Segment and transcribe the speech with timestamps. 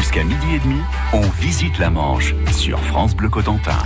[0.00, 0.80] Jusqu'à midi et demi,
[1.12, 3.76] on visite la Manche sur France Bleu Cotentin.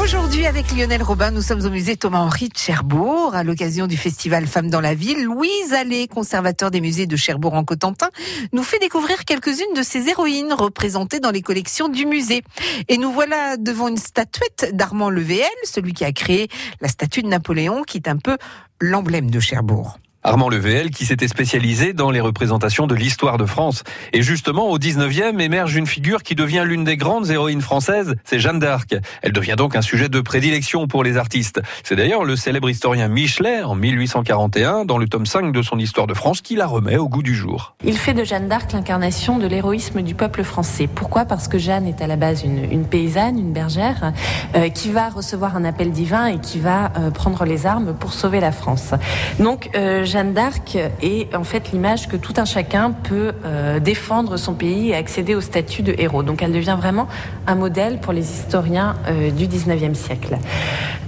[0.00, 4.46] Aujourd'hui, avec Lionel Robin, nous sommes au musée Thomas-Henri de Cherbourg, à l'occasion du festival
[4.46, 5.24] Femmes dans la ville.
[5.24, 8.08] Louise Allais, conservateur des musées de Cherbourg en Cotentin,
[8.52, 12.44] nous fait découvrir quelques-unes de ces héroïnes représentées dans les collections du musée.
[12.86, 16.46] Et nous voilà devant une statuette d'Armand Levéel, celui qui a créé
[16.80, 18.38] la statue de Napoléon, qui est un peu
[18.80, 19.98] l'emblème de Cherbourg.
[20.28, 23.82] Armand Levéel qui s'était spécialisé dans les représentations de l'histoire de France.
[24.12, 28.38] Et justement, au 19e émerge une figure qui devient l'une des grandes héroïnes françaises, c'est
[28.38, 28.94] Jeanne d'Arc.
[29.22, 31.62] Elle devient donc un sujet de prédilection pour les artistes.
[31.82, 36.06] C'est d'ailleurs le célèbre historien Michelet, en 1841, dans le tome 5 de son Histoire
[36.06, 37.74] de France, qui la remet au goût du jour.
[37.82, 40.90] Il fait de Jeanne d'Arc l'incarnation de l'héroïsme du peuple français.
[40.94, 41.24] Pourquoi?
[41.24, 44.12] Parce que Jeanne est à la base une, paysanne, une bergère,
[44.54, 48.12] euh, qui va recevoir un appel divin et qui va euh, prendre les armes pour
[48.12, 48.92] sauver la France.
[49.38, 54.36] Donc, euh, Jeanne d'Arc est en fait l'image que tout un chacun peut euh, défendre
[54.36, 56.22] son pays et accéder au statut de héros.
[56.22, 57.08] Donc elle devient vraiment
[57.46, 60.38] un modèle pour les historiens euh, du 19e siècle.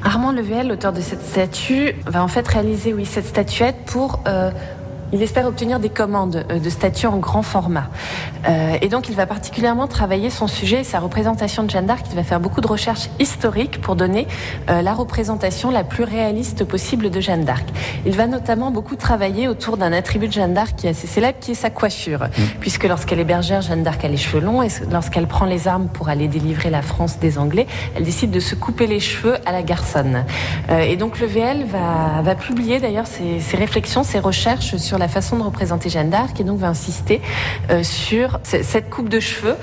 [0.03, 4.51] Armand Level, l'auteur de cette statue, va en fait réaliser oui, cette statuette pour euh,
[5.13, 7.89] il espère obtenir des commandes euh, de statues en grand format.
[8.49, 12.07] Euh, et donc, il va particulièrement travailler son sujet, sa représentation de Jeanne d'Arc.
[12.11, 14.27] Il va faire beaucoup de recherches historiques pour donner
[14.69, 17.67] euh, la représentation la plus réaliste possible de Jeanne d'Arc.
[18.07, 21.39] Il va notamment beaucoup travailler autour d'un attribut de Jeanne d'Arc qui est assez célèbre,
[21.41, 22.25] qui est sa coiffure.
[22.25, 22.43] Mm.
[22.61, 25.89] Puisque lorsqu'elle est bergère, Jeanne d'Arc a les cheveux longs et lorsqu'elle prend les armes
[25.89, 27.67] pour aller délivrer la France des Anglais,
[27.97, 30.25] elle décide de se couper les cheveux à la garçonne.
[30.71, 35.09] et donc, le VL va, va publier d'ailleurs ses, ses réflexions, ses recherches sur la
[35.09, 37.21] façon de représenter Jeanne d'Arc et donc va insister
[37.71, 39.57] euh, sur cette coupe de cheveux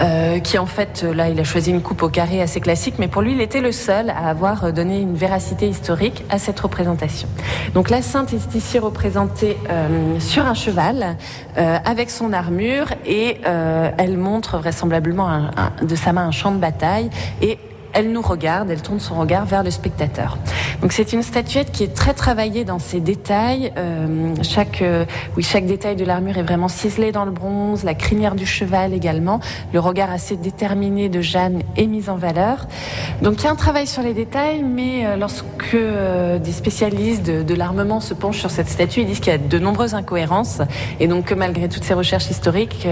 [0.00, 3.08] euh, qui en fait là il a choisi une coupe au carré assez classique mais
[3.08, 7.28] pour lui il était le seul à avoir donné une véracité historique à cette représentation.
[7.74, 11.16] Donc la sainte est ici représentée euh, sur un cheval
[11.56, 15.50] avec son armure et elle montre vraisemblablement
[15.82, 17.08] de sa main un champ de bataille
[17.40, 17.58] et
[17.96, 20.36] elle nous regarde, elle tourne son regard vers le spectateur.
[20.82, 23.72] Donc c'est une statuette qui est très travaillée dans ses détails.
[23.78, 27.94] Euh, chaque, euh, oui, chaque détail de l'armure est vraiment ciselé dans le bronze, la
[27.94, 29.40] crinière du cheval également,
[29.72, 32.66] le regard assez déterminé de Jeanne est mis en valeur.
[33.22, 37.54] Donc il y a un travail sur les détails, mais euh, lorsque des spécialistes de,
[37.54, 40.60] l'armement se penchent sur cette statue, ils disent qu'il y a de nombreuses incohérences
[41.00, 42.86] et donc que malgré toutes ces recherches historiques,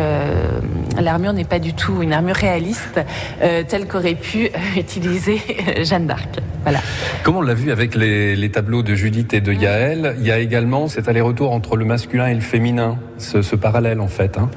[0.98, 3.00] l'armure n'est pas du tout une armure réaliste
[3.40, 4.93] telle qu'aurait pu utiliser
[5.82, 6.40] Jeanne d'Arc.
[7.22, 10.38] Comme on l'a vu avec les, tableaux de Judith et de Yaël, il y a
[10.38, 14.38] également cet aller-retour entre le masculin et le féminin, ce, parallèle en fait.
[14.38, 14.50] Hein.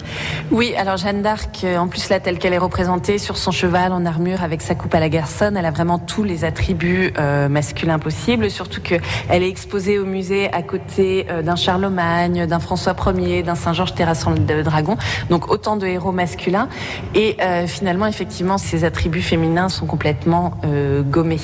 [0.52, 3.92] Oui, alors Jeanne d'Arc, euh, en plus là telle qu'elle est représentée sur son cheval
[3.92, 7.50] en armure avec sa coupe à la garçonne, elle a vraiment tous les attributs euh,
[7.50, 12.96] masculins possibles, surtout qu'elle est exposée au musée à côté euh, d'un Charlemagne, d'un François
[13.16, 14.98] Ier, d'un Saint-Georges terrassant le dragon,
[15.30, 16.68] donc autant de héros masculins.
[17.16, 20.60] Et finalement, effectivement, ces attributs féminins sont complètement
[21.06, 21.40] gommés.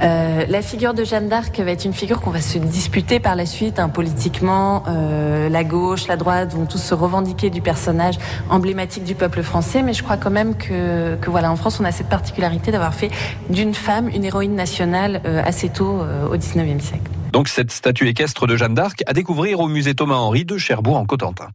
[0.00, 3.46] La figure de Jeanne d'Arc va être une figure qu'on va se disputer par la
[3.46, 3.78] suite.
[3.78, 8.18] Hein, politiquement, la gauche, la droite vont tous se revendiquer du personnage
[8.50, 9.82] emblématique du peuple français.
[9.82, 13.10] Mais je crois quand même que, voilà, en France, on a cette particularité d'avoir fait
[13.50, 17.10] d'une femme une héroïne nationale euh, assez tôt au 19e siècle.
[17.32, 21.06] Donc cette statue équestre de Jeanne d'Arc à découvrir au musée Thomas-Henri de Cherbourg en
[21.06, 21.48] Cotentin.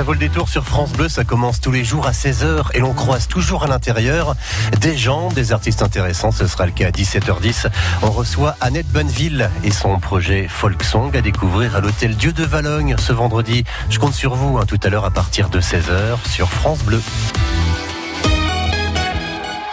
[0.00, 2.78] Ça vaut le détour sur France Bleu, ça commence tous les jours à 16h et
[2.78, 4.34] l'on croise toujours à l'intérieur
[4.80, 6.32] des gens, des artistes intéressants.
[6.32, 7.66] Ce sera le cas à 17h10.
[8.00, 12.44] On reçoit Annette Bonneville et son projet Folk Song à découvrir à l'hôtel Dieu de
[12.44, 13.64] Valogne ce vendredi.
[13.90, 17.02] Je compte sur vous hein, tout à l'heure à partir de 16h sur France Bleu.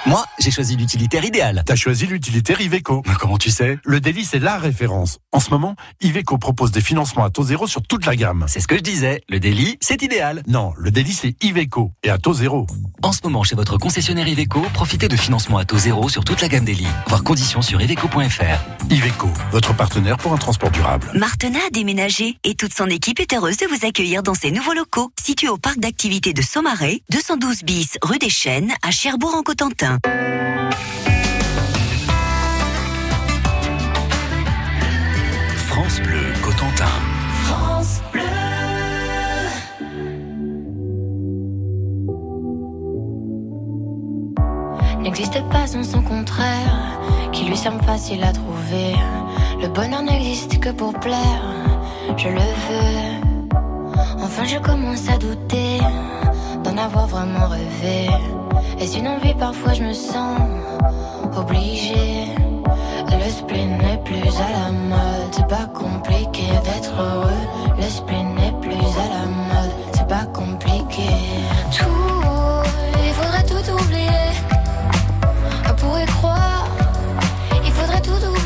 [0.07, 1.63] Moi, j'ai choisi l'utilitaire idéal.
[1.66, 3.03] T'as choisi l'utilitaire Iveco.
[3.19, 3.78] Comment tu sais?
[3.84, 5.18] Le délit, c'est la référence.
[5.34, 8.45] En ce moment, Iveco propose des financements à taux zéro sur toute la gamme.
[8.47, 9.22] C'est ce que je disais.
[9.28, 10.44] Le délit, c'est idéal.
[10.47, 12.66] Non, le délit, c'est Iveco et à taux zéro.
[13.03, 16.39] En ce moment, chez votre concessionnaire Iveco, profitez de financements à taux zéro sur toute
[16.39, 16.88] la gamme délit.
[17.07, 18.89] Voir conditions sur iveco.fr.
[18.89, 21.12] Iveco, votre partenaire pour un transport durable.
[21.16, 24.74] Martena a déménagé et toute son équipe est heureuse de vous accueillir dans ses nouveaux
[24.74, 28.92] locaux, situés au parc d'activités de Saumarez, 212 bis rue des Chênes, à
[35.68, 36.86] France Bleu Cotentin.
[37.44, 38.22] France Bleu.
[45.02, 47.00] N'existe pas sans son contraire,
[47.32, 48.96] qui lui semble facile à trouver.
[49.62, 51.44] Le bonheur n'existe que pour plaire,
[52.18, 53.28] je le veux.
[54.20, 55.80] Enfin, je commence à douter
[56.64, 58.10] d'en avoir vraiment rêvé.
[58.79, 60.39] Est-ce une envie Parfois je me sens
[61.35, 62.27] obligée.
[63.09, 65.31] Le spleen n'est plus à la mode.
[65.31, 67.44] C'est pas compliqué d'être heureux.
[67.77, 69.71] Le spleen n'est plus à la mode.
[69.94, 71.09] C'est pas compliqué.
[71.71, 72.63] Tout,
[73.06, 74.27] il faudrait tout oublier.
[75.69, 76.68] On pourrait croire,
[77.65, 78.38] il faudrait tout oublier.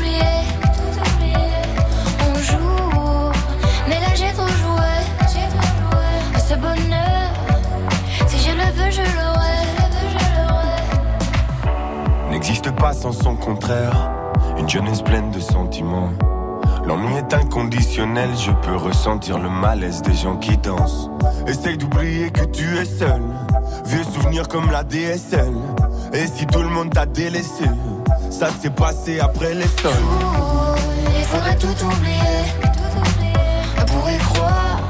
[8.44, 9.21] je le veux, je le
[12.70, 14.10] pas sans son contraire.
[14.58, 16.10] Une jeunesse pleine de sentiments.
[16.86, 21.10] L'ennui est inconditionnel, je peux ressentir le malaise des gens qui dansent.
[21.46, 23.22] Essaye d'oublier que tu es seul.
[23.86, 25.54] Vieux souvenirs comme la DSL.
[26.12, 27.64] Et si tout le monde t'a délaissé,
[28.30, 29.92] ça s'est passé après les sols.
[31.16, 32.42] Il faudrait tout oublier.
[33.86, 34.80] Pour y croire,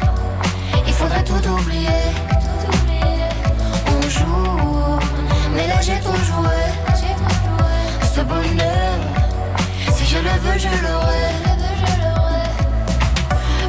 [0.86, 1.88] il faudrait tout oublier.
[3.88, 4.98] On joue,
[5.54, 6.61] mais là j'ai trop joué.
[8.22, 11.28] Si je le veux, je l'aurai.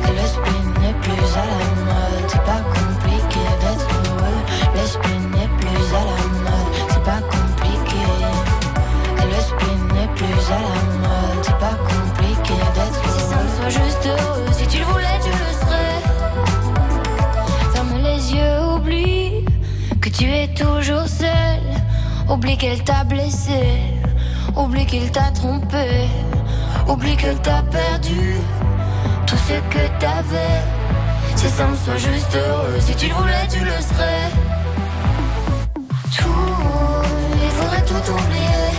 [0.05, 4.41] Le spin n'est plus à la mode, c'est pas compliqué d'être heureux.
[4.75, 8.03] Le spin n'est plus à la mode, c'est pas compliqué.
[9.17, 13.17] Le spin n'est plus à la mode, c'est pas compliqué d'être heureux.
[13.17, 15.99] Si ça me soit juste heureux, si tu le voulais, tu le serais.
[17.73, 19.45] Ferme les yeux, oublie
[19.99, 21.61] que tu es toujours seul.
[22.29, 23.81] Oublie qu'elle t'a blessé,
[24.55, 26.07] oublie qu'il t'a trompé,
[26.87, 28.35] oublie que t'as perdu
[29.25, 30.61] tout ce que t'avais.
[31.35, 34.29] Si ça me soit juste heureux, si tu le voulais, tu le serais.
[36.17, 36.27] Tout,
[37.43, 38.72] il faudrait tout oublier.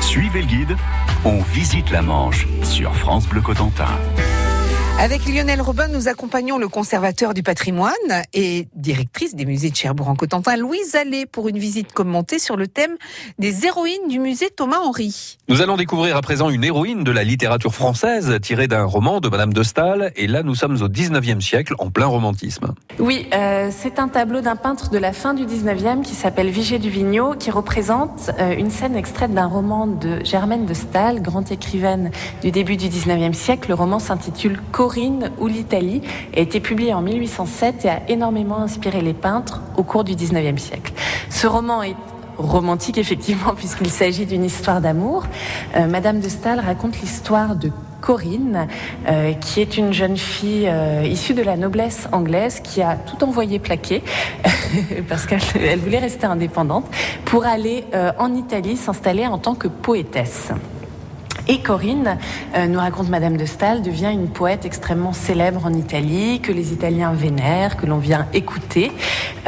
[0.00, 0.76] Suivez le guide,
[1.24, 3.88] on visite la Manche sur France Bleu Cotentin.
[5.02, 7.94] Avec Lionel Robin, nous accompagnons le conservateur du patrimoine
[8.34, 12.54] et directrice des musées de Cherbourg en Cotentin, Louise Allais, pour une visite commentée sur
[12.54, 12.98] le thème
[13.38, 15.38] des héroïnes du musée Thomas Henry.
[15.48, 19.30] Nous allons découvrir à présent une héroïne de la littérature française tirée d'un roman de
[19.30, 20.12] Madame de Staël.
[20.16, 22.74] Et là, nous sommes au 19e siècle, en plein romantisme.
[22.98, 26.78] Oui, euh, c'est un tableau d'un peintre de la fin du 19e qui s'appelle Vigée
[26.78, 31.50] du Vigneaud, qui représente euh, une scène extraite d'un roman de Germaine de Staël, grande
[31.50, 32.10] écrivaine
[32.42, 33.70] du début du 19e siècle.
[33.70, 36.02] Le roman s'intitule Corinne ou l'Italie
[36.36, 40.58] a été publié en 1807 et a énormément inspiré les peintres au cours du 19e
[40.58, 40.92] siècle.
[41.28, 41.94] Ce roman est
[42.38, 45.26] romantique effectivement puisqu'il s'agit d'une histoire d'amour.
[45.76, 48.66] Euh, Madame de Staël raconte l'histoire de Corinne,
[49.06, 53.22] euh, qui est une jeune fille euh, issue de la noblesse anglaise qui a tout
[53.22, 54.02] envoyé plaquer
[55.08, 56.86] parce qu'elle elle voulait rester indépendante
[57.26, 57.84] pour aller
[58.18, 60.50] en Italie s'installer en tant que poétesse.
[61.50, 62.16] Et Corinne,
[62.54, 66.72] euh, nous raconte Madame de Staël, devient une poète extrêmement célèbre en Italie, que les
[66.72, 68.92] Italiens vénèrent, que l'on vient écouter.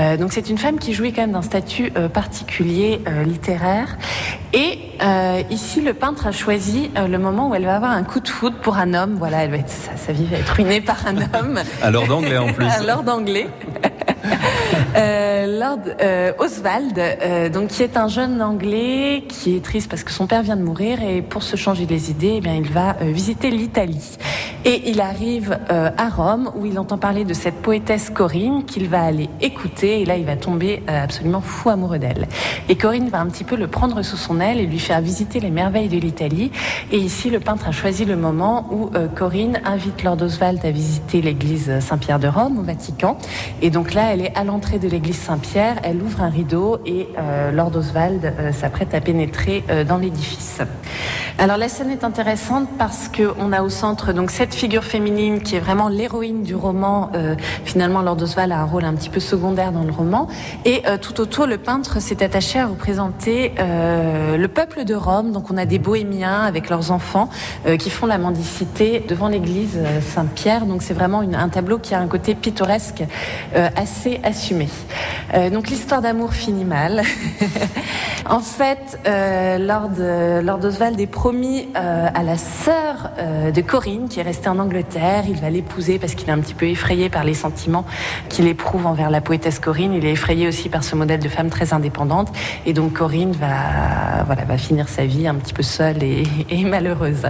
[0.00, 3.98] Euh, donc c'est une femme qui jouit quand même d'un statut euh, particulier littéraire.
[4.52, 4.80] Et
[5.50, 8.56] ici, le peintre a choisi le moment où elle va avoir un coup de foudre
[8.58, 9.14] pour un homme.
[9.14, 11.60] Voilà, elle va être, sa, sa vie va être ruinée par un homme.
[11.82, 12.66] À l'ordre d'anglais en plus.
[12.78, 13.48] à l'ordre d'anglais.
[14.94, 20.04] Euh, Lord euh, Oswald, euh, donc qui est un jeune anglais qui est triste parce
[20.04, 22.70] que son père vient de mourir et pour se changer les idées, eh bien il
[22.70, 24.18] va visiter l'Italie.
[24.64, 29.02] Et il arrive à Rome où il entend parler de cette poétesse Corinne qu'il va
[29.02, 32.28] aller écouter et là il va tomber absolument fou amoureux d'elle.
[32.68, 35.40] Et Corinne va un petit peu le prendre sous son aile et lui faire visiter
[35.40, 36.52] les merveilles de l'Italie.
[36.92, 41.22] Et ici le peintre a choisi le moment où Corinne invite Lord Oswald à visiter
[41.22, 43.18] l'église Saint-Pierre de Rome au Vatican.
[43.62, 47.08] Et donc là elle est à l'entrée de l'église Saint-Pierre, elle ouvre un rideau et
[47.16, 50.60] euh, Lord Oswald euh, s'apprête à pénétrer euh, dans l'édifice.
[51.38, 55.40] Alors la scène est intéressante parce que on a au centre donc cette figure féminine
[55.40, 57.10] qui est vraiment l'héroïne du roman.
[57.64, 60.28] Finalement, Lord Oswald a un rôle un petit peu secondaire dans le roman.
[60.66, 65.32] Et tout autour, le peintre s'est attaché à représenter le peuple de Rome.
[65.32, 67.30] Donc on a des bohémiens avec leurs enfants
[67.78, 69.80] qui font la mendicité devant l'église
[70.14, 70.66] Saint-Pierre.
[70.66, 73.04] Donc c'est vraiment un tableau qui a un côté pittoresque
[73.54, 74.68] assez assumé.
[75.34, 77.02] Euh, donc l'histoire d'amour finit mal.
[78.28, 83.10] en fait, euh, Lord, Lord Oswald est promis euh, à la sœur
[83.52, 85.24] de Corinne qui est restée en Angleterre.
[85.28, 87.84] Il va l'épouser parce qu'il est un petit peu effrayé par les sentiments
[88.28, 89.92] qu'il éprouve envers la poétesse Corinne.
[89.94, 92.28] Il est effrayé aussi par ce modèle de femme très indépendante.
[92.66, 96.26] Et donc Corinne va, voilà, va finir sa vie un petit peu seule et,
[96.64, 97.26] malheureuse.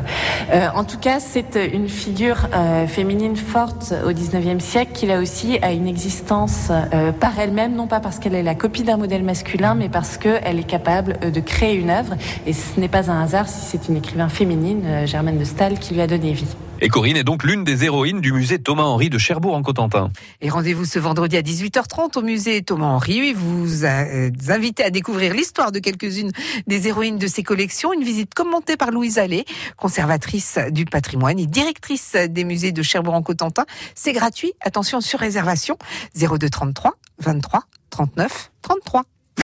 [0.74, 2.48] En tout cas, c'est une figure
[2.88, 8.00] féminine forte au 19e siècle qui là aussi a une existence euh, elle-même, non pas
[8.00, 11.40] parce qu'elle est la copie d'un modèle masculin, mais parce qu'elle est capable euh, de
[11.40, 12.14] créer une œuvre.
[12.46, 15.78] Et ce n'est pas un hasard si c'est une écrivain féminine, euh, Germaine de Staël,
[15.78, 16.56] qui lui a donné vie.
[16.84, 20.10] Et Corinne est donc l'une des héroïnes du musée Thomas-Henri de Cherbourg en Cotentin.
[20.40, 23.34] Et rendez-vous ce vendredi à 18h30 au musée Thomas-Henri.
[23.34, 26.32] Vous euh, invitez à découvrir l'histoire de quelques-unes
[26.66, 27.92] des héroïnes de ses collections.
[27.92, 29.44] Une visite commentée par Louise Allais,
[29.76, 33.64] conservatrice du patrimoine et directrice des musées de Cherbourg en Cotentin.
[33.94, 34.52] C'est gratuit.
[34.60, 35.78] Attention sur réservation
[36.16, 39.04] 02 33 23 39 33.